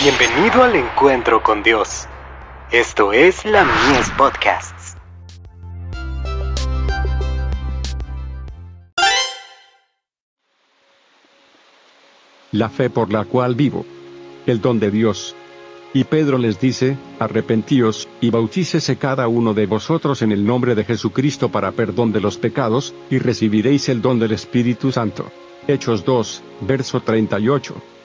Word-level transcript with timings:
Bienvenido 0.00 0.62
al 0.62 0.76
encuentro 0.76 1.42
con 1.42 1.64
Dios. 1.64 2.06
Esto 2.70 3.12
es 3.12 3.44
la 3.44 3.64
Mies 3.64 4.08
Podcasts. 4.10 4.96
La 12.52 12.68
fe 12.68 12.90
por 12.90 13.12
la 13.12 13.24
cual 13.24 13.56
vivo. 13.56 13.84
El 14.46 14.60
don 14.60 14.78
de 14.78 14.92
Dios. 14.92 15.34
Y 15.92 16.04
Pedro 16.04 16.38
les 16.38 16.60
dice, 16.60 16.96
arrepentíos, 17.18 18.08
y 18.20 18.30
bautícese 18.30 18.98
cada 18.98 19.26
uno 19.26 19.52
de 19.52 19.66
vosotros 19.66 20.22
en 20.22 20.30
el 20.30 20.46
nombre 20.46 20.76
de 20.76 20.84
Jesucristo 20.84 21.48
para 21.48 21.72
perdón 21.72 22.12
de 22.12 22.20
los 22.20 22.36
pecados, 22.38 22.94
y 23.10 23.18
recibiréis 23.18 23.88
el 23.88 24.00
don 24.00 24.20
del 24.20 24.30
Espíritu 24.30 24.92
Santo. 24.92 25.28
Hechos 25.66 26.04
2, 26.04 26.42
verso 26.60 27.00
38. 27.00 27.97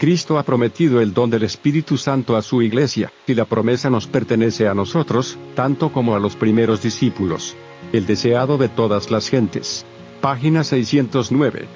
Cristo 0.00 0.38
ha 0.38 0.44
prometido 0.44 1.02
el 1.02 1.12
don 1.12 1.28
del 1.28 1.42
Espíritu 1.42 1.98
Santo 1.98 2.34
a 2.34 2.40
su 2.40 2.62
iglesia, 2.62 3.12
y 3.26 3.34
la 3.34 3.44
promesa 3.44 3.90
nos 3.90 4.06
pertenece 4.06 4.66
a 4.66 4.72
nosotros, 4.72 5.36
tanto 5.54 5.92
como 5.92 6.16
a 6.16 6.18
los 6.18 6.36
primeros 6.36 6.82
discípulos. 6.82 7.54
El 7.92 8.06
deseado 8.06 8.56
de 8.56 8.70
todas 8.70 9.10
las 9.10 9.28
gentes. 9.28 9.84
Página 10.22 10.64
609. 10.64 11.66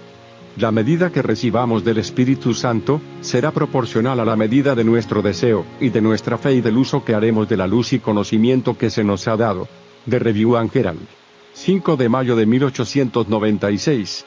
La 0.56 0.72
medida 0.72 1.12
que 1.12 1.20
recibamos 1.20 1.84
del 1.84 1.98
Espíritu 1.98 2.54
Santo, 2.54 3.02
será 3.20 3.50
proporcional 3.50 4.18
a 4.18 4.24
la 4.24 4.36
medida 4.36 4.74
de 4.74 4.84
nuestro 4.84 5.20
deseo, 5.20 5.66
y 5.78 5.90
de 5.90 6.00
nuestra 6.00 6.38
fe 6.38 6.54
y 6.54 6.60
del 6.62 6.78
uso 6.78 7.04
que 7.04 7.14
haremos 7.14 7.46
de 7.46 7.58
la 7.58 7.66
luz 7.66 7.92
y 7.92 7.98
conocimiento 7.98 8.78
que 8.78 8.88
se 8.88 9.04
nos 9.04 9.28
ha 9.28 9.36
dado. 9.36 9.68
De 10.06 10.18
Review 10.18 10.56
and 10.56 10.74
Herald. 10.74 11.06
5 11.52 11.98
de 11.98 12.08
mayo 12.08 12.36
de 12.36 12.46
1896. 12.46 14.24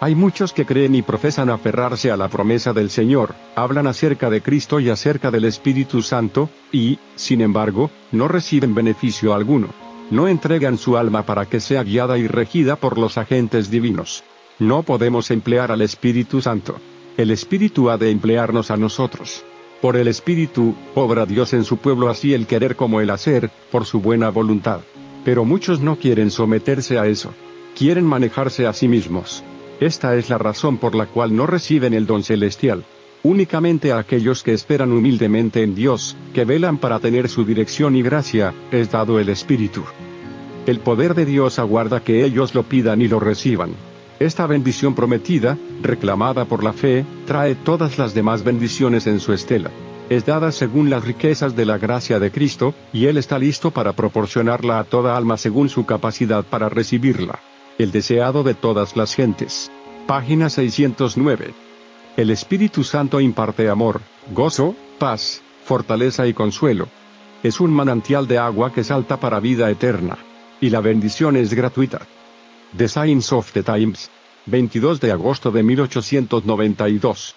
Hay 0.00 0.14
muchos 0.14 0.52
que 0.52 0.64
creen 0.64 0.94
y 0.94 1.02
profesan 1.02 1.50
aferrarse 1.50 2.12
a 2.12 2.16
la 2.16 2.28
promesa 2.28 2.72
del 2.72 2.88
Señor, 2.88 3.34
hablan 3.56 3.88
acerca 3.88 4.30
de 4.30 4.40
Cristo 4.42 4.78
y 4.78 4.90
acerca 4.90 5.32
del 5.32 5.44
Espíritu 5.44 6.02
Santo, 6.02 6.50
y, 6.70 7.00
sin 7.16 7.40
embargo, 7.40 7.90
no 8.12 8.28
reciben 8.28 8.76
beneficio 8.76 9.34
alguno. 9.34 9.68
No 10.12 10.28
entregan 10.28 10.78
su 10.78 10.96
alma 10.96 11.24
para 11.26 11.46
que 11.46 11.58
sea 11.58 11.82
guiada 11.82 12.16
y 12.16 12.28
regida 12.28 12.76
por 12.76 12.96
los 12.96 13.18
agentes 13.18 13.70
divinos. 13.70 14.22
No 14.60 14.84
podemos 14.84 15.32
emplear 15.32 15.72
al 15.72 15.82
Espíritu 15.82 16.40
Santo. 16.40 16.76
El 17.16 17.32
Espíritu 17.32 17.90
ha 17.90 17.98
de 17.98 18.12
emplearnos 18.12 18.70
a 18.70 18.76
nosotros. 18.76 19.44
Por 19.82 19.96
el 19.96 20.06
Espíritu, 20.06 20.76
obra 20.94 21.26
Dios 21.26 21.52
en 21.54 21.64
su 21.64 21.76
pueblo 21.76 22.08
así 22.08 22.34
el 22.34 22.46
querer 22.46 22.76
como 22.76 23.00
el 23.00 23.10
hacer, 23.10 23.50
por 23.72 23.84
su 23.84 24.00
buena 24.00 24.30
voluntad. 24.30 24.80
Pero 25.24 25.44
muchos 25.44 25.80
no 25.80 25.96
quieren 25.96 26.30
someterse 26.30 26.98
a 26.98 27.06
eso. 27.06 27.34
Quieren 27.76 28.04
manejarse 28.04 28.66
a 28.66 28.72
sí 28.72 28.86
mismos. 28.86 29.42
Esta 29.80 30.16
es 30.16 30.28
la 30.28 30.38
razón 30.38 30.78
por 30.78 30.94
la 30.96 31.06
cual 31.06 31.36
no 31.36 31.46
reciben 31.46 31.94
el 31.94 32.06
don 32.06 32.24
celestial. 32.24 32.84
Únicamente 33.22 33.92
a 33.92 33.98
aquellos 33.98 34.42
que 34.42 34.52
esperan 34.52 34.90
humildemente 34.90 35.62
en 35.62 35.74
Dios, 35.74 36.16
que 36.34 36.44
velan 36.44 36.78
para 36.78 36.98
tener 36.98 37.28
su 37.28 37.44
dirección 37.44 37.94
y 37.94 38.02
gracia, 38.02 38.54
es 38.72 38.90
dado 38.90 39.20
el 39.20 39.28
Espíritu. 39.28 39.84
El 40.66 40.80
poder 40.80 41.14
de 41.14 41.24
Dios 41.24 41.58
aguarda 41.58 42.02
que 42.02 42.24
ellos 42.24 42.54
lo 42.54 42.64
pidan 42.64 43.02
y 43.02 43.08
lo 43.08 43.20
reciban. 43.20 43.70
Esta 44.18 44.46
bendición 44.46 44.94
prometida, 44.94 45.56
reclamada 45.80 46.44
por 46.44 46.64
la 46.64 46.72
fe, 46.72 47.04
trae 47.26 47.54
todas 47.54 47.98
las 47.98 48.14
demás 48.14 48.42
bendiciones 48.42 49.06
en 49.06 49.20
su 49.20 49.32
estela. 49.32 49.70
Es 50.10 50.26
dada 50.26 50.50
según 50.50 50.90
las 50.90 51.04
riquezas 51.04 51.54
de 51.54 51.66
la 51.66 51.78
gracia 51.78 52.18
de 52.18 52.32
Cristo, 52.32 52.74
y 52.92 53.06
Él 53.06 53.16
está 53.16 53.38
listo 53.38 53.70
para 53.70 53.92
proporcionarla 53.92 54.80
a 54.80 54.84
toda 54.84 55.16
alma 55.16 55.36
según 55.36 55.68
su 55.68 55.86
capacidad 55.86 56.44
para 56.44 56.68
recibirla. 56.68 57.38
El 57.78 57.92
deseado 57.92 58.42
de 58.42 58.54
todas 58.54 58.96
las 58.96 59.14
gentes. 59.14 59.70
Página 60.08 60.50
609. 60.50 61.54
El 62.16 62.30
Espíritu 62.30 62.82
Santo 62.82 63.20
imparte 63.20 63.68
amor, 63.68 64.00
gozo, 64.34 64.74
paz, 64.98 65.42
fortaleza 65.64 66.26
y 66.26 66.34
consuelo. 66.34 66.88
Es 67.44 67.60
un 67.60 67.70
manantial 67.70 68.26
de 68.26 68.36
agua 68.36 68.72
que 68.72 68.82
salta 68.82 69.20
para 69.20 69.38
vida 69.38 69.70
eterna. 69.70 70.18
Y 70.60 70.70
la 70.70 70.80
bendición 70.80 71.36
es 71.36 71.54
gratuita. 71.54 72.00
The 72.76 72.88
Signs 72.88 73.32
of 73.32 73.52
the 73.52 73.62
Times. 73.62 74.10
22 74.46 74.98
de 74.98 75.12
agosto 75.12 75.52
de 75.52 75.62
1892. 75.62 77.36